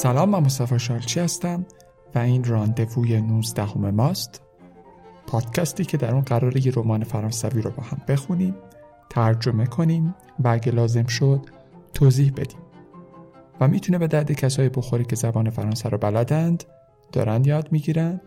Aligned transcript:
سلام 0.00 0.28
من 0.28 0.38
مصطفی 0.38 0.78
شالچی 0.78 1.20
هستم 1.20 1.66
و 2.14 2.18
این 2.18 2.44
راندووی 2.44 3.20
19 3.20 3.78
ماست 3.78 4.42
پادکستی 5.26 5.84
که 5.84 5.96
در 5.96 6.12
اون 6.12 6.20
قرار 6.20 6.56
یه 6.56 6.72
رمان 6.76 7.04
فرانسوی 7.04 7.62
رو 7.62 7.70
با 7.70 7.82
هم 7.82 8.02
بخونیم 8.08 8.54
ترجمه 9.10 9.66
کنیم 9.66 10.14
و 10.38 10.48
اگه 10.48 10.72
لازم 10.72 11.06
شد 11.06 11.40
توضیح 11.94 12.32
بدیم. 12.32 12.58
و 13.60 13.68
می‌تونه 13.68 13.98
به 13.98 14.06
درد 14.06 14.32
کسایی 14.32 14.68
بخوری 14.68 15.04
که 15.04 15.16
زبان 15.16 15.50
فرانسه 15.50 15.88
رو 15.88 15.98
بلدند 15.98 16.64
دارند 17.12 17.46
یاد 17.46 17.72
می‌گیرن 17.72 18.20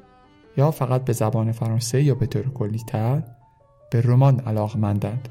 یا 0.57 0.71
فقط 0.71 1.05
به 1.05 1.13
زبان 1.13 1.51
فرانسه 1.51 2.03
یا 2.03 2.15
به 2.15 2.25
طور 2.25 2.49
کلی 2.49 2.83
تر 2.87 3.23
به 3.91 4.01
رمان 4.01 4.39
علاقمندند. 4.39 5.29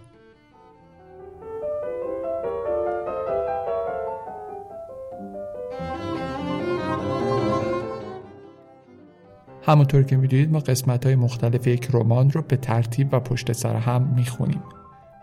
همونطور 9.63 10.03
که 10.03 10.17
می‌دونید 10.17 10.53
ما 10.53 10.59
قسمت 10.59 11.07
های 11.07 11.17
مختلف 11.17 11.67
یک 11.67 11.89
رمان 11.93 12.31
رو 12.31 12.43
به 12.43 12.57
ترتیب 12.57 13.09
و 13.13 13.21
پشت 13.21 13.53
سر 13.53 13.77
هم 13.77 14.13
می‌خونیم. 14.17 14.63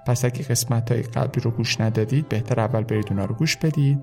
پس 0.08 0.26
اگه 0.26 0.44
قسمت 0.44 0.92
های 0.92 1.02
قبلی 1.02 1.44
رو 1.44 1.52
گوش 1.52 1.82
ندادید 1.82 2.30
بهتر 2.30 2.60
اول 2.60 2.84
برید 2.84 3.06
اونا 3.10 3.26
رو 3.26 3.36
گوش 3.36 3.58
بدید 3.58 4.00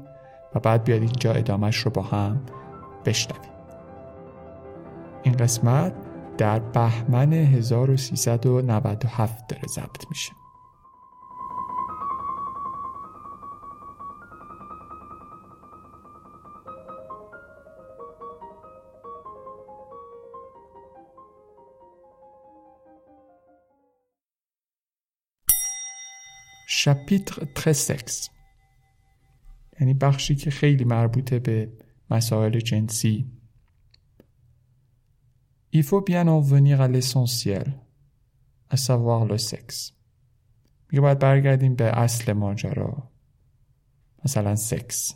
و 0.55 0.61
بعد 0.61 0.85
بیاد 0.85 1.03
اینجا 1.03 1.33
ادامهش 1.33 1.77
رو 1.77 1.91
با 1.91 2.03
هم 2.03 2.41
بشنوید 3.05 3.57
این 5.23 5.37
قسمت 5.37 5.93
در 6.39 6.59
بهمن 6.59 7.33
1397 7.33 9.49
داره 9.49 9.69
ضبط 9.69 10.05
میشه. 10.11 10.33
شپیتر 26.76 27.46
تر 27.56 27.74
سکس 27.74 28.30
یعنی 29.80 29.94
بخشی 29.94 30.36
که 30.36 30.52
خیلی 30.52 30.84
مربوطه 30.84 31.40
به 31.40 31.72
مسائل 32.10 32.60
جنسی 32.60 33.32
Il 35.74 35.84
faut 35.84 36.02
bien 36.02 36.28
en 36.28 36.42
venir 36.42 36.82
à 36.82 36.90
l'essentiel, 36.90 37.68
à 38.70 38.78
savoir 38.78 39.26
le 39.26 39.38
sexe. 39.38 39.94
میگه 40.92 41.02
باید 41.02 41.20
برگردیم 41.20 41.76
به 41.76 41.84
اصل 41.84 42.34
ماجرا 42.34 43.12
مثلا 44.26 44.56
سکس 44.56 45.14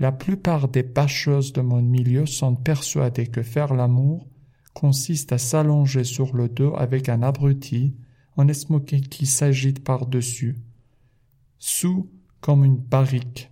La 0.00 0.12
plupart 0.12 0.68
des 0.68 0.82
bacheuses 0.82 1.52
de 1.52 1.60
mon 1.60 1.82
milieu 1.82 2.24
sont 2.24 2.56
persuadées 2.56 3.26
que 3.26 3.42
faire 3.42 3.74
l'amour 3.74 4.28
consiste 4.72 5.32
à 5.32 5.38
s'allonger 5.38 6.04
sur 6.04 6.34
le 6.34 6.48
dos 6.48 6.74
avec 6.74 7.08
un 7.08 7.22
abruti 7.22 7.96
en 8.37 8.47
smoking 8.53 9.01
qui 9.01 9.25
s'agite 9.25 9.83
par-dessus, 9.83 10.55
sous 11.57 12.09
comme 12.41 12.65
une 12.65 12.77
barrique, 12.77 13.51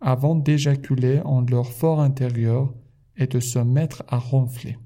avant 0.00 0.34
d'éjaculer 0.34 1.20
en 1.24 1.42
leur 1.42 1.68
fort 1.72 2.00
intérieur 2.00 2.74
et 3.16 3.26
de 3.26 3.40
se 3.40 3.58
mettre 3.58 4.04
à 4.08 4.18
ronfler. 4.18 4.76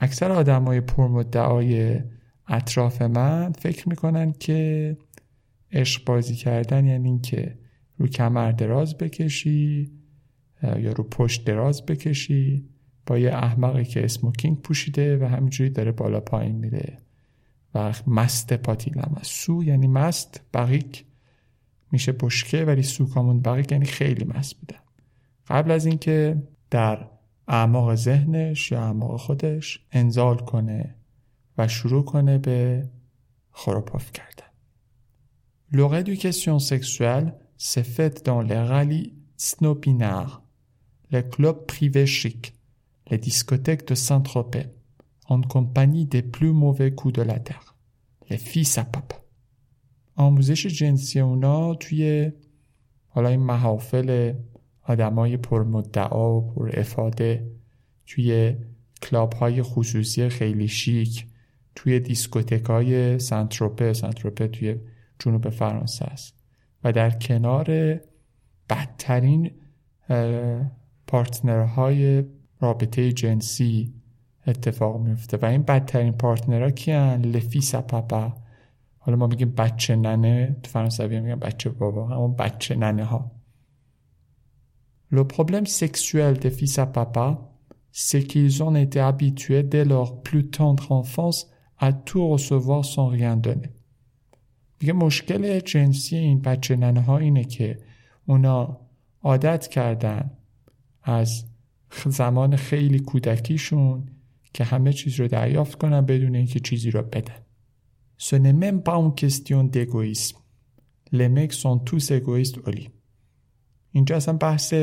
اکثر 0.00 0.32
آدمای 0.32 0.80
پرمدعای 0.80 2.00
اطراف 2.48 3.02
من 3.02 3.52
فکر 3.52 3.88
می‌کنن 3.88 4.32
که 4.32 4.96
عشق 5.72 6.04
بازی 6.04 6.34
کردن 6.34 6.86
یعنی 6.86 7.08
اینکه 7.08 7.58
رو 7.98 8.06
کمر 8.06 8.52
دراز 8.52 8.98
بکشی 8.98 9.92
یا 10.62 10.92
رو 10.92 11.04
پشت 11.04 11.44
دراز 11.44 11.86
بکشی 11.86 12.68
با 13.06 13.18
یه 13.18 13.34
احمقی 13.34 13.84
که 13.84 14.04
اسموکینگ 14.04 14.62
پوشیده 14.62 15.18
و 15.18 15.24
همینجوری 15.24 15.70
داره 15.70 15.92
بالا 15.92 16.20
پایین 16.20 16.56
میره 16.56 16.98
و 17.74 17.94
مست 18.06 18.52
پاتیلم. 18.52 19.16
سو 19.22 19.62
یعنی 19.64 19.86
مست 19.86 20.40
بقیک 20.54 21.04
میشه 21.90 22.12
بشکه 22.12 22.64
ولی 22.64 22.82
سو 22.82 23.06
کامون 23.06 23.40
بقیک 23.40 23.72
یعنی 23.72 23.84
خیلی 23.84 24.24
مست 24.24 24.56
بودن 24.56 24.78
قبل 25.48 25.70
از 25.70 25.86
اینکه 25.86 26.42
در 26.70 27.06
اعماق 27.48 27.94
ذهنش 27.94 28.72
یا 28.72 28.80
اعماق 28.80 29.20
خودش 29.20 29.80
انزال 29.92 30.36
کنه 30.36 30.94
و 31.58 31.68
شروع 31.68 32.04
کنه 32.04 32.38
به 32.38 32.88
خروپاف 33.50 34.12
کردن. 34.12 34.44
Leur 35.72 35.94
éducation 35.94 36.58
sexuelle 36.58 37.34
s'est 37.58 37.90
faite 37.96 38.24
dans 38.26 38.40
les 38.40 38.62
rallyes 38.72 39.12
snopinards, 39.36 40.42
les 41.10 41.24
clubs 41.28 41.66
privés 41.66 42.06
chics, 42.06 42.54
en 45.26 45.40
compagnie 45.42 46.06
des 46.06 46.22
plus 46.22 46.52
mauvais 46.52 46.94
coups 46.94 47.14
de 47.14 47.22
la 47.22 47.38
terre, 47.38 47.74
les 48.30 48.38
fils 48.38 48.78
à 48.78 48.84
papa. 48.84 49.20
آموزش 50.16 50.66
جنسی 50.66 51.20
اونا 51.20 51.74
توی 51.74 52.32
حالا 53.08 53.28
این 53.28 53.40
محافل 53.40 54.34
آدمای 54.82 55.36
پرمدعا 55.36 56.34
و 56.34 56.52
پر 56.52 56.80
افاده 56.80 57.50
توی 58.06 58.56
کلاب 59.02 59.32
های 59.32 59.62
خصوصی 59.62 60.28
خیلی 60.28 60.68
شیک 60.68 61.26
توی 61.74 62.00
دیسکوتک 62.00 62.64
های 62.64 63.18
سنتروپه 63.18 63.92
سنتروپه 63.92 64.48
توی 64.48 64.76
جنوب 65.18 65.48
فرانسه 65.50 66.04
است 66.04 66.34
و 66.84 66.92
در 66.92 67.10
کنار 67.10 68.00
بدترین 68.70 69.50
پارتنرهای 71.06 72.24
رابطه 72.60 73.12
جنسی 73.12 73.94
اتفاق 74.46 75.00
میفته 75.00 75.36
و 75.36 75.44
این 75.44 75.62
بدترین 75.62 76.12
پارتنرها 76.12 76.70
کیان؟ 76.70 77.22
لفی 77.22 77.60
سپپا 77.60 78.36
حالا 78.98 79.16
ما 79.16 79.26
میگیم 79.26 79.50
بچه 79.50 79.96
ننه. 79.96 80.56
تو 80.62 80.70
فرانسوی 80.70 81.20
میگن 81.20 81.38
بچه 81.38 81.70
بابا. 81.70 82.06
همون 82.06 82.34
بچه 82.34 82.74
ننه 82.74 83.04
ها 83.04 83.30
Le 85.10 85.24
problème 85.24 85.66
sexuel 85.66 86.38
des 86.38 86.50
fils 86.50 86.78
à 86.78 86.86
papa, 86.86 87.26
c'est 87.92 88.24
qu'ils 88.24 88.62
ont 88.64 88.74
été 88.74 88.98
habitués 88.98 89.62
dès 89.62 89.84
leur 89.84 90.22
plus 90.22 90.44
tendre 90.50 90.90
enfance 90.90 91.38
à 91.78 91.92
tout 91.92 92.26
recevoir 92.28 92.84
sans. 92.84 93.12
میگه 94.80 94.92
مشکل 94.92 95.60
جنسی 95.60 96.16
این 96.16 96.40
بچه 96.40 96.76
ننه 96.76 97.00
ها 97.00 97.18
اینه 97.18 97.44
که 97.44 97.78
اونا 98.26 98.80
عادت 99.22 99.68
کردن 99.68 100.30
از 101.02 101.44
زمان 102.06 102.56
خیلی 102.56 102.98
کودکیشون 102.98 104.08
که 104.54 104.64
همه 104.64 104.92
چیز 104.92 105.20
رو 105.20 105.28
دریافت 105.28 105.78
کنن 105.78 106.00
بدون 106.00 106.34
اینکه 106.34 106.60
چیزی 106.60 106.90
رو 106.90 107.02
بدن. 107.02 107.40
Ce 108.18 108.36
n'est 108.36 108.58
même 108.64 108.82
pas 108.82 108.96
une 108.96 109.14
question 109.14 109.64
d'égoïsme. 109.64 110.38
Les 111.12 111.28
mecs 111.28 111.52
sont 111.52 111.78
tous 111.78 112.10
égoïstes. 112.10 112.58
اینجا 113.90 114.16
اصلا 114.16 114.36
بحث 114.36 114.74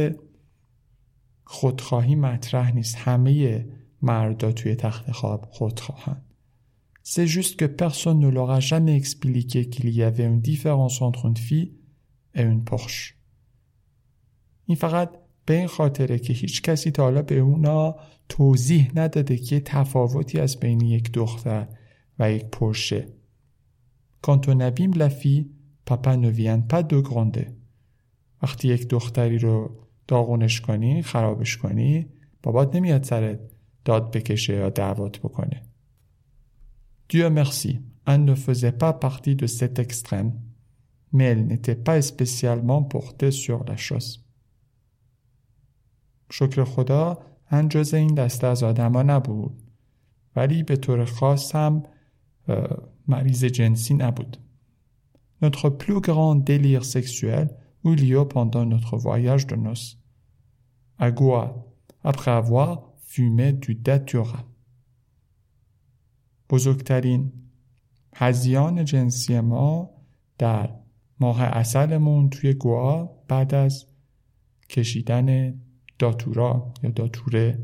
خودخواهی 1.43 2.15
مطرح 2.15 2.75
نیست 2.75 2.95
همه 2.97 3.65
مردا 4.01 4.51
توی 4.51 4.75
تخت 4.75 5.11
خواب 5.11 5.45
خودخواهن 5.49 6.21
C'est 7.03 7.27
juste 7.27 7.57
que 7.57 7.65
personne 7.65 8.19
ne 8.19 8.29
leur 8.29 8.51
a 8.51 8.59
jamais 8.59 8.95
expliqué 8.95 9.69
qu'il 9.69 9.89
y 9.89 10.03
avait 10.03 10.25
une 10.25 10.39
différence 10.39 11.01
entre 11.01 11.25
une 11.25 11.37
fille 11.37 11.73
et 12.35 12.43
une 12.43 12.63
Porsche. 12.63 13.15
این 14.65 14.75
فقط 14.77 15.20
به 15.51 15.57
این 15.57 15.67
خاطره 15.67 16.19
که 16.19 16.33
هیچ 16.33 16.61
کسی 16.61 16.91
تا 16.91 17.03
حالا 17.03 17.21
به 17.21 17.39
اونا 17.39 17.95
توضیح 18.29 18.91
نداده 18.95 19.37
که 19.37 19.59
تفاوتی 19.59 20.39
از 20.39 20.59
بین 20.59 20.81
یک 20.81 21.11
دختر 21.11 21.67
و 22.19 22.31
یک 22.31 22.45
پرشه. 22.45 23.07
کانتو 24.21 24.53
نبیم 24.53 24.93
لفی 24.93 25.49
پاپا 25.85 26.15
نویان 26.15 26.67
پا 26.67 26.81
دو 26.81 27.01
گرانده. 27.01 27.55
وقتی 28.43 28.67
یک 28.67 28.87
دختری 28.87 29.37
رو 29.37 29.77
داغونش 30.07 30.61
کنی 30.61 31.01
خرابش 31.01 31.57
کنی 31.57 32.05
بابات 32.43 32.75
نمیاد 32.75 33.03
سرت 33.03 33.39
داد 33.85 34.11
بکشه 34.11 34.53
یا 34.53 34.69
دعوت 34.69 35.19
بکنه. 35.19 35.63
دیو 37.07 37.29
مرسی 37.29 37.79
ان 38.07 38.25
نو 38.25 38.35
فزه 38.35 38.71
پا 38.71 38.91
پارتی 38.91 39.35
دو 39.35 39.47
ست 39.47 39.79
اکسترم 39.79 40.43
مل 41.13 41.39
نتی 41.39 41.73
پا 41.73 41.91
اسپسیالمن 41.91 42.83
پورته 42.83 43.31
سور 43.31 43.69
لا 43.69 43.75
شوز 43.75 44.30
شکر 46.31 46.63
خدا 46.63 47.19
ان 47.51 47.69
جز 47.69 47.93
این 47.93 48.13
دسته 48.13 48.47
از 48.47 48.63
آدما 48.63 49.03
نبود 49.03 49.61
ولی 50.35 50.63
به 50.63 50.75
طور 50.75 51.05
خاص 51.05 51.55
هم 51.55 51.83
مریض 53.07 53.45
جنسی 53.45 53.93
نبود. 53.93 54.37
Notre 55.41 55.69
plus 55.69 56.01
grand 56.01 56.35
délire 56.35 56.85
sexuel 56.85 57.47
eut 57.83 57.95
lieu 57.95 58.23
pendant 58.27 58.65
notre 58.65 58.95
voyage 58.97 59.47
de 59.47 59.55
noces. 59.55 59.97
À 60.99 61.09
Goa, 61.11 61.45
après 62.03 62.31
avoir 62.31 62.93
fumé 63.01 63.53
du 63.53 63.75
datura. 63.75 64.45
بزرگترین 66.49 67.31
هزیان 68.15 68.85
جنسی 68.85 69.39
ما 69.39 69.89
در 70.37 70.69
ماه 71.19 71.41
اصلمون 71.41 72.29
توی 72.29 72.53
گوا 72.53 73.09
بعد 73.27 73.53
از 73.55 73.85
کشیدن 74.69 75.53
داتورا 76.01 76.73
یا 76.83 76.89
داتوره 76.89 77.59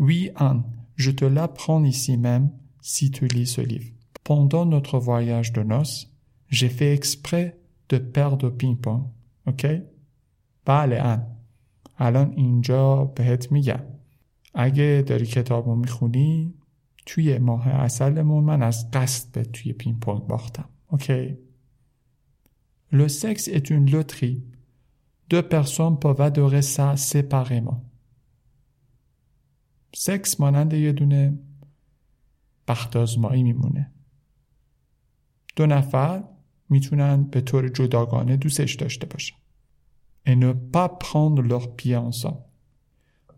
Oui 0.01 0.31
Anne, 0.35 0.65
je 0.97 1.11
te 1.11 1.27
l'apprends 1.27 1.85
ici 1.85 2.17
même 2.17 2.47
si 2.81 3.11
tu 3.11 3.27
lis 3.27 3.47
ce 3.47 3.61
livre. 3.61 3.91
Pendant 4.25 4.65
notre 4.65 4.99
voyage 4.99 5.53
de 5.53 5.62
noces, 5.62 6.09
j'ai 6.49 6.71
fait 6.71 6.95
exprès 6.95 7.61
de 7.91 7.99
perdre 7.99 8.49
au 8.49 8.51
ping-pong. 8.51 9.03
OK? 9.47 9.67
بله 10.65 11.01
ان 11.01 11.27
الان 11.99 12.33
اینجا 12.37 13.05
بهت 13.05 13.53
میگم 13.53 13.81
اگه 14.55 15.05
داری 15.06 15.26
کتاب 15.26 15.67
رو 15.67 15.75
می‌خونی 15.75 16.55
توی 17.06 17.38
ماه 17.38 17.69
عسلمون 17.69 18.44
من 18.44 18.62
از 18.62 18.91
قصد 18.91 19.32
به 19.32 19.44
توی 19.44 19.73
پینگ 19.73 20.00
پونگ 20.00 20.26
باختم 20.26 20.69
okay 20.87 21.37
Le 22.93 23.06
sexe 23.08 23.47
est 23.47 23.70
une 23.70 23.88
loterie. 23.88 24.43
Deux 25.29 25.43
personnes 25.43 25.99
peuvent 26.00 26.20
adorer 26.20 26.62
ça 26.62 26.97
séparément. 26.97 27.85
سکس 29.94 30.41
مانند 30.41 30.73
یه 30.73 30.93
دونه 30.93 31.38
بخت 32.69 32.97
آزمایی 32.97 33.43
میمونه. 33.43 33.93
دو 35.56 35.67
نفر 35.67 36.25
می‌تونن 36.69 37.25
به 37.25 37.41
طور 37.41 37.69
جداگانه 37.69 38.37
دوستش 38.37 38.75
داشته 38.75 39.06
باشن. 39.06 39.37
Et 40.26 40.37
ne 40.37 40.52
pas 40.52 40.88
prendre 40.88 41.43
leur 41.43 41.76
pied 41.76 41.97
ensemble. 41.97 42.44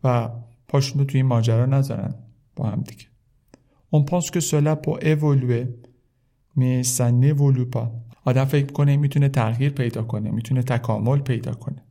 و 0.04 0.30
پاشون 0.72 0.98
رو 0.98 1.04
توی 1.04 1.20
این 1.20 1.26
ماجرا 1.26 1.66
نذارن 1.66 2.14
با 2.56 2.66
هم 2.66 2.80
دیگه. 2.80 3.04
Pense 3.92 4.30
que 4.30 4.40
cela 4.40 4.74
peut 4.76 4.98
évoluer 5.02 5.66
mais 6.56 6.82
ça 6.82 7.12
n'évolue 7.12 7.68
pas. 7.76 7.88
آدم 8.24 8.44
فکر 8.44 8.72
کنه 8.72 8.96
می‌تونه 8.96 9.28
تغییر 9.28 9.72
پیدا 9.72 10.02
کنه 10.02 10.30
می‌تونه 10.30 10.62
تکامل 10.62 11.18
پیدا 11.18 11.54
کنه 11.54 11.84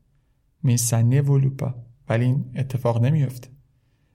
ça 0.77 1.03
n'évolue 1.03 1.63
pas 1.63 1.71
ولی 2.09 2.25
این 2.25 2.45
اتفاق 2.55 3.01
نمیفته 3.03 3.49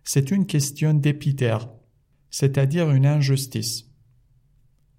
c'est 0.05 0.31
une 0.31 0.47
question 0.47 0.95
d'épithère 0.95 1.69
c'est-à-dire 2.31 2.91
une 2.91 3.07
injustice 3.07 3.85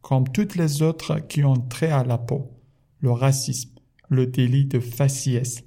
comme 0.02 0.30
toutes 0.30 0.56
les 0.56 0.82
autres 0.82 1.20
qui 1.20 1.44
ont 1.44 1.62
trait 1.74 1.92
à 1.92 2.04
la 2.04 2.18
peau 2.18 2.42
le 3.02 3.12
racisme 3.12 3.72
le 4.10 4.28
délit 4.28 4.66
de 4.66 4.80
faciès 4.80 5.64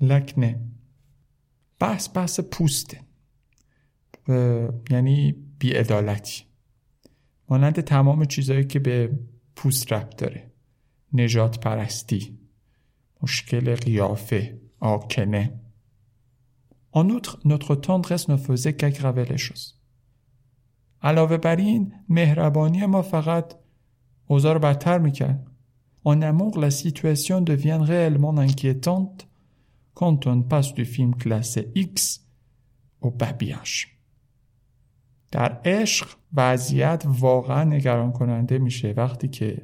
l'acné 0.00 0.52
بحث 1.80 2.08
بحث 2.08 2.40
پوسته 2.40 3.03
یعنی 4.90 5.34
بیعدالتی 5.58 6.42
مانند 7.48 7.80
تمام 7.80 8.24
چیزهایی 8.24 8.64
که 8.64 8.78
به 8.78 9.18
پوست 9.56 9.92
ربط 9.92 10.16
داره 10.16 10.50
نجات 11.12 11.60
پرستی 11.60 12.38
مشکل 13.22 13.74
قیافه 13.74 14.58
آکنه 14.80 15.60
En 16.96 17.08
outre, 17.08 17.40
notre 17.44 17.74
tendresse 17.74 18.28
ne 18.28 18.36
faisait 18.36 18.76
qu'aggraver 18.76 19.24
les 19.24 19.38
choses. 19.38 19.74
علاوه 21.02 21.36
بر 21.36 21.56
این 21.56 21.92
مهربانی 22.08 22.86
ما 22.86 23.02
فقط 23.02 23.54
اوضاع 24.26 24.52
رو 24.52 24.60
بدتر 24.60 24.98
می‌کرد. 24.98 25.46
En 26.06 26.20
amour, 26.20 26.58
la 26.58 26.70
situation 26.70 27.40
devient 27.40 27.80
réellement 27.82 28.36
inquiétante 28.38 29.26
quand 29.94 30.26
on 30.26 30.42
passe 30.42 30.74
du 30.74 30.84
film 30.84 31.14
classé 31.14 31.72
X 31.74 32.26
au 33.00 33.10
babillage. 33.10 33.93
در 35.34 35.60
عشق 35.64 36.08
وضعیت 36.34 37.04
واقعا 37.06 37.64
نگران 37.64 38.12
کننده 38.12 38.58
میشه. 38.58 38.94
وقتی 38.96 39.28
که 39.28 39.62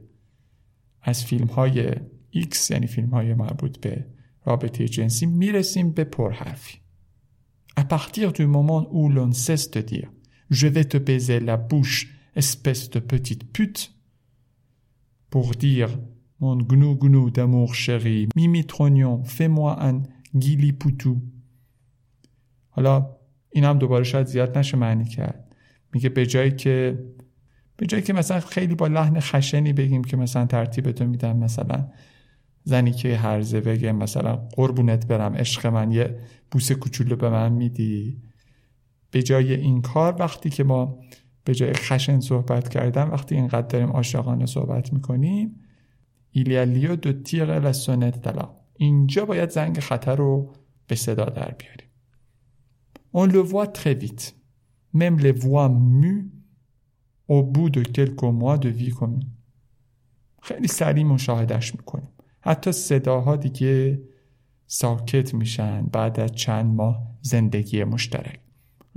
از 1.02 1.25
فیلم 1.25 1.46
های 1.46 1.90
X 2.34 2.70
یعنی 2.70 2.87
فیلم 2.87 3.08
های 3.08 3.34
مربوط 3.34 3.78
به 3.78 4.06
رابطه 4.44 4.88
جنسی 4.88 5.26
می‌رسیم 5.26 5.90
به 5.90 6.05
پرحرفی. 6.05 6.78
À 7.81 7.84
partir 7.84 8.32
du 8.32 8.46
moment 8.46 8.82
où 8.90 9.08
l'on 9.08 9.32
cesse 9.32 9.70
de 9.70 9.81
dire 9.81 10.11
je 10.50 10.67
vais 10.67 10.88
te 10.93 10.99
baiser 10.99 11.38
la 11.50 11.56
bouche 11.56 12.00
espèce 12.43 12.90
de 12.90 13.00
petite 13.12 13.44
pute 13.52 13.82
pour 15.31 15.49
dire 15.67 15.90
mon 16.41 16.58
gnou 16.70 16.94
gnou 17.03 17.31
d'amour 17.31 17.74
chéri 17.74 18.29
mimi 18.36 18.62
trognon 18.72 19.22
fais-moi 19.36 19.72
un 19.89 19.96
گیلی 20.44 20.72
پوتو 20.72 21.15
حالا 22.70 23.17
این 23.50 23.65
هم 23.65 23.79
دوباره 23.79 24.05
شاید 24.05 24.27
زیاد 24.27 24.58
نشه 24.58 24.77
معنی 24.77 25.05
کرد 25.05 25.50
میگه 25.93 26.09
به 26.09 26.27
جایی 26.27 26.51
که 26.51 26.99
به 27.77 27.87
جایی 27.87 28.03
که 28.03 28.13
مثلا 28.13 28.41
خیلی 28.41 28.75
با 28.75 28.87
لحن 28.87 29.20
خشنی 29.20 29.73
بگیم 29.73 30.05
که 30.05 30.17
مثلا 30.17 30.47
ترتیبتو 30.47 31.06
میدم. 31.06 31.37
مثلا 31.37 31.89
زنی 32.65 32.93
که 32.93 33.17
هرزه 33.17 33.61
بگه 33.61 33.93
مثلا 33.93 34.37
قربونت 34.37 35.06
برم 35.06 35.35
عشق 35.35 35.67
من 35.67 35.93
یه 35.93 36.19
بوس 36.51 36.73
کوچولو 36.73 37.17
به 37.17 37.31
من 37.31 37.53
میدی. 37.53 38.23
به 39.11 39.23
جای 39.23 39.55
این 39.55 39.82
کار 39.82 40.17
وقتی 40.19 40.51
که 40.51 40.65
ما 40.65 40.99
به 41.44 41.55
جای 41.55 41.73
خشن 41.73 42.20
صحبت 42.20 42.69
کردن 42.69 43.09
وقتی 43.09 43.35
اینقدر 43.35 43.67
داریم 43.67 43.91
عاشقانه 43.91 44.47
صحبت 44.47 44.93
می‌کنیم 44.93 45.61
ایلیالیو 46.31 46.97
دو 46.97 47.13
تیر 47.13 47.59
لسونت 47.59 48.23
دلا 48.23 48.51
اینجا 48.77 49.25
باید 49.25 49.51
زنگ 49.51 49.81
خطر 49.81 50.17
رو 50.17 50.53
به 50.87 50.94
صدا 50.94 51.25
در 51.25 51.55
بیاریم. 51.59 51.91
Le 53.15 53.43
voit 53.43 53.67
très 53.67 53.94
vite. 53.94 54.40
Même 54.93 55.19
les 55.19 55.32
voix 55.32 55.69
mues 55.69 56.31
au 57.29 57.43
bout 57.43 57.70
de 57.70 57.82
quelques 57.82 58.23
mois 58.23 58.59
de 58.59 58.69
vie 58.69 58.93
commune. 58.93 59.27
خیلی 60.43 60.69
سریع 60.69 61.05
مشاهدش 61.05 61.75
می‌کنیم. 61.75 62.09
حتی 62.41 62.73
صداها 62.73 63.37
دیگه 63.37 64.01
ساکت 64.67 65.35
میشن 65.35 65.82
بعد 65.82 66.20
از 66.20 66.32
چند 66.32 66.75
ماه 66.75 67.17
زندگی 67.23 67.85
مشترک. 67.85 68.41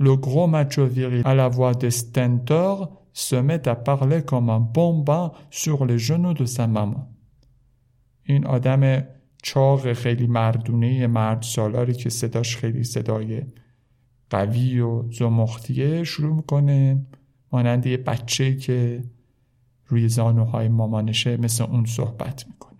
Le 0.00 0.16
gros 0.16 0.48
macho 0.48 0.86
viril 0.86 1.22
à 1.24 1.34
la 1.34 1.48
voix 1.48 1.74
de 1.74 1.90
stentor 1.90 2.74
se 3.12 3.36
met 3.36 3.68
à 3.68 3.76
parler 3.76 4.22
comme 4.30 4.50
un 4.50 4.60
bambin 4.60 5.30
sur 5.50 5.86
les 5.86 5.98
genoux 5.98 6.34
de 6.34 6.46
sa 6.46 6.66
maman. 6.66 7.14
این 8.22 8.46
آدم 8.46 9.04
چاق 9.42 9.92
خیلی 9.92 10.26
مردونه 10.26 11.06
مرد 11.06 11.42
سالاری 11.42 11.94
که 11.94 12.10
صداش 12.10 12.56
خیلی 12.56 12.84
صدای 12.84 13.42
قوی 14.30 14.80
و 14.80 15.12
زمختیه 15.12 16.04
شروع 16.04 16.36
می‌کنه 16.36 17.06
مانند 17.52 17.86
یه 17.86 17.96
بچه 17.96 18.56
که 18.56 19.04
روی 19.86 20.08
زانوهای 20.08 20.68
مامانشه 20.68 21.36
مثل 21.36 21.64
اون 21.64 21.84
صحبت 21.84 22.46
می‌کنه 22.46 22.74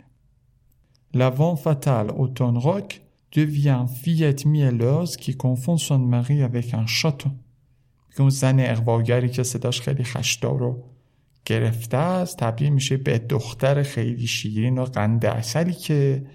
fatal 1.55 2.07
au 2.09 2.27
ton 2.37 2.55
rock 2.59 3.01
devient 3.31 3.85
fillette 4.03 4.45
mielleuse 4.45 5.17
qui 5.17 5.31
confond 5.45 5.77
son 5.77 5.99
mari 6.13 6.41
avec 6.41 6.73
un 6.73 6.85
chaton. 6.87 7.31
اون 8.19 8.29
زن 8.29 8.59
اقواگری 8.59 9.29
که 9.29 9.43
صداش 9.43 9.81
خیلی 9.81 10.03
خشدار 10.03 10.63
و 10.63 10.83
گرفته 11.45 11.97
است 11.97 12.37
تبدیل 12.37 12.69
میشه 12.69 12.97
به 12.97 13.17
دختر 13.17 13.83
خیلی 13.83 14.27
شیرین 14.27 14.77
و 14.77 14.85
قند 14.85 15.25
اصلی 15.25 15.73
که 15.73 16.25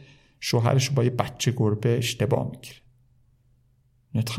شوهرش 0.40 0.90
با 0.90 1.05
یه 1.05 1.11
بچه 1.11 1.52
گربه 1.57 1.99
اشتباه 1.99 2.50
می‌گیره. 2.50 2.76
Notre 4.17 4.38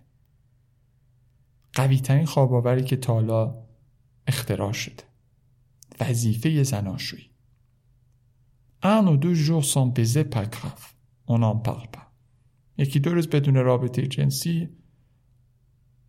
قوی 1.73 1.99
ترین 1.99 2.25
خواب 2.25 2.81
که 2.85 2.95
تالا 2.95 3.55
اختراع 4.27 4.71
شده. 4.71 5.03
وظیفه 5.99 6.63
زناشویی. 6.63 7.31
Un 8.83 9.05
ou 9.07 9.17
deux 9.17 9.35
jours 9.35 9.63
sans 9.63 9.85
baiser, 9.85 10.23
pas 10.23 10.45
grave. 10.45 10.85
On. 11.27 11.41
یکی 12.77 12.99
دو 12.99 13.13
روز 13.13 13.27
بدون 13.27 13.55
رابطه 13.55 14.07
جنسی 14.07 14.69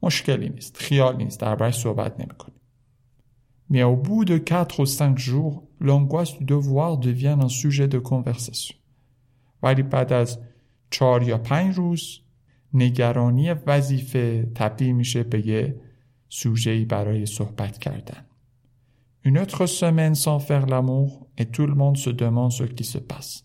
مشکلی 0.03 0.49
نیست 0.49 0.77
خیالی 0.77 1.25
نیست 1.25 1.41
دربارش 1.41 1.79
صحبت 1.79 2.21
نمی‌کنیم 2.21 2.59
Mais 3.71 3.83
au 3.83 3.97
bout 3.97 4.27
de 4.27 4.37
4 4.37 4.81
ou 4.81 4.87
5 4.87 5.17
jours, 5.17 5.67
l'angoisse 5.81 6.39
du 6.39 6.45
devoir 6.45 6.99
devient 6.99 7.39
un 7.41 7.49
sujet 7.49 7.89
de 7.89 7.99
conversation. 7.99 8.77
ولی 9.63 9.83
بعد 9.83 10.13
از 10.13 10.39
4 10.91 11.23
یا 11.23 11.39
5 11.39 11.75
روز 11.75 12.21
نگرانی 12.75 13.51
وظیفه 13.51 14.51
تبدیل 14.55 14.93
میشه 14.93 15.23
به 15.23 15.47
یه 15.47 15.81
سوژه‌ای 16.29 16.85
برای 16.85 17.27
صحبت 17.27 17.79
کردن. 17.79 18.27
Une 19.25 19.39
autre 19.39 19.67
semaine 19.67 20.15
sans 20.15 20.41
faire 20.41 20.67
l'amour 20.67 21.29
et 21.39 21.47
tout 21.55 21.67
le 21.67 21.75
monde 21.75 21.97
se 21.97 22.11
demande 22.11 22.53
ce 22.53 22.65
qui 22.65 22.85
se 22.85 22.99
passe. 22.99 23.43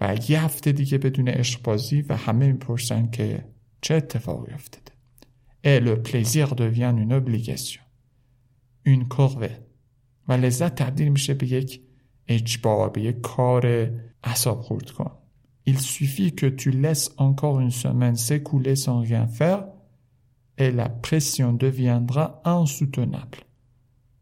و 0.00 0.16
یه 0.28 0.44
هفته 0.44 0.72
دیگه 0.72 0.98
بدون 0.98 1.28
عشق 1.28 1.62
بازی 1.62 2.02
و 2.02 2.16
همه 2.16 2.52
می‌پرسن 2.52 3.10
که 3.10 3.44
چه 3.80 3.94
اتفاقی 3.94 4.52
افتاده. 4.52 4.92
Et 5.64 5.80
le 5.80 6.02
plaisir 6.02 6.54
devient 6.54 6.94
une 6.98 7.12
obligation. 7.12 7.82
Une 8.86 9.08
corvée. 9.08 9.64
و 10.28 10.32
لذت 10.32 10.74
تبدیل 10.74 11.08
میشه 11.08 11.34
به 11.34 11.52
یک 11.52 11.80
اجبار 12.28 12.90
به 12.90 13.02
یک 13.02 13.20
کار 13.20 13.90
اصاب 14.24 14.60
خورد 14.60 14.90
کن. 14.90 15.10
Il 15.65 15.79
suffit 15.79 16.33
que 16.33 16.47
tu 16.47 16.71
laisses 16.71 17.11
encore 17.17 17.59
une 17.59 17.71
semaine 17.71 18.15
s'écouler 18.15 18.75
sans 18.75 18.99
rien 19.01 19.27
faire 19.27 19.65
et 20.57 20.71
la 20.71 20.89
pression 20.89 21.53
deviendra 21.53 22.41
insoutenable. 22.43 23.39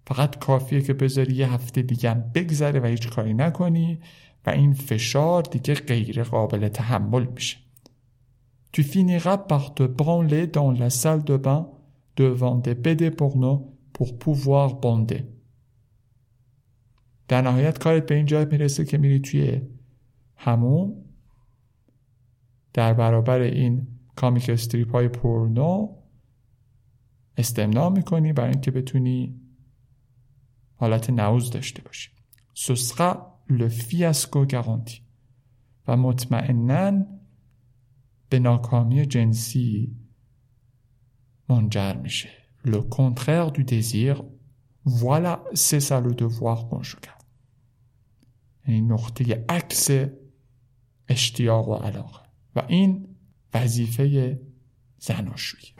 فقط 0.07 0.39
کافیه 0.39 0.81
که 0.81 0.93
بذاری 0.93 1.35
یه 1.35 1.53
هفته 1.53 1.81
دیگه 1.81 2.13
بگذره 2.13 2.79
و 2.79 2.85
هیچ 2.85 3.09
کاری 3.09 3.33
نکنی 3.33 3.99
و 4.45 4.49
این 4.49 4.73
فشار 4.73 5.43
دیگه 5.43 5.73
غیر 5.73 6.23
قابل 6.23 6.67
تحمل 6.67 7.27
میشه. 7.35 7.57
Tu 8.71 8.83
finiras 8.83 9.37
par 9.37 9.73
te 9.73 9.83
branler 9.83 10.45
dans 10.47 10.71
la 10.71 10.89
salle 10.89 11.23
de 11.23 11.37
bain 11.37 11.61
devant 12.15 12.57
des 12.65 12.75
BD 12.75 13.11
porno 13.11 13.53
pour 13.93 14.19
pouvoir 14.19 14.79
bander. 14.81 15.23
در 17.27 17.41
نهایت 17.41 17.77
کارت 17.77 18.05
به 18.05 18.15
این 18.15 18.25
جای 18.25 18.45
میرسه 18.45 18.85
که 18.85 18.97
میری 18.97 19.19
توی 19.19 19.61
همون 20.35 21.00
در 22.72 22.94
برابر 22.94 23.40
این 23.40 23.86
کامیک 24.16 24.50
استریپ 24.50 24.92
های 24.92 25.08
پورنو 25.08 25.96
استمنا 27.36 27.90
می‌کنی 27.90 28.32
برای 28.32 28.50
اینکه 28.50 28.70
بتونی 28.70 29.40
حالت 30.74 31.10
نوز 31.10 31.50
داشته 31.50 31.82
باشی. 31.82 32.10
le 33.48 33.68
fiasco 33.68 34.46
garanti 34.46 35.02
و 35.88 35.96
مطمئنا 35.96 37.06
به 38.28 38.38
ناکامی 38.38 39.06
جنسی 39.06 39.96
منجر 41.48 41.96
میشه. 41.96 42.28
Le 42.64 42.80
contraire 42.98 43.50
du 43.52 43.64
désir. 43.64 44.22
Voilà 44.86 45.44
c'est 45.54 45.80
ça 45.80 46.00
le 46.00 46.12
devoir 46.14 46.68
conjugal 46.68 47.22
یعنی 48.66 48.80
نقطه 48.80 49.44
عکس 49.48 49.90
اشتیاق 51.08 51.68
و 51.68 51.74
علاقه. 51.74 52.21
و 52.56 52.62
این 52.68 53.08
وظیفه 53.54 54.40
زناشویی. 54.98 55.72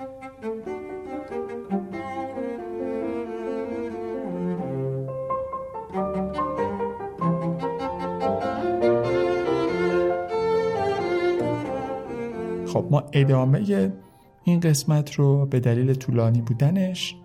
خب 12.66 12.88
ما 12.90 13.04
ادامه 13.12 13.92
این 14.44 14.60
قسمت 14.60 15.14
رو 15.14 15.46
به 15.46 15.60
دلیل 15.60 15.94
طولانی 15.94 16.40
بودنش 16.40 17.16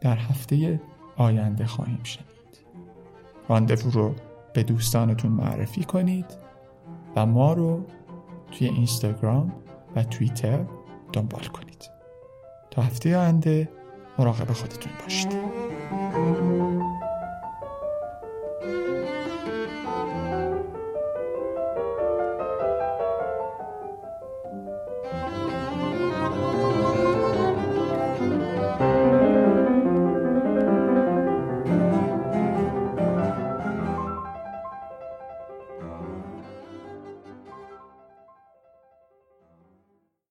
در 0.00 0.16
هفته 0.16 0.80
آینده 1.16 1.66
خواهیم 1.66 2.00
شنید. 2.02 2.28
راندوو 3.48 3.90
رو 3.90 4.14
به 4.54 4.62
دوستانتون 4.62 5.32
معرفی 5.32 5.84
کنید 5.84 6.26
و 7.16 7.26
ما 7.26 7.52
رو 7.52 7.84
توی 8.52 8.68
اینستاگرام 8.68 9.52
و 9.96 10.04
توییتر 10.04 10.64
دنبال 11.12 11.44
کنید. 11.44 11.90
تا 12.70 12.82
هفته 12.82 13.16
آینده 13.16 13.68
مراقب 14.18 14.52
خودتون 14.52 14.92
باشید. 15.02 15.63